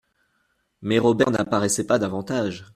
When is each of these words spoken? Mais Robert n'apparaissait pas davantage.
Mais 0.81 0.97
Robert 0.97 1.29
n'apparaissait 1.29 1.85
pas 1.85 1.99
davantage. 1.99 2.65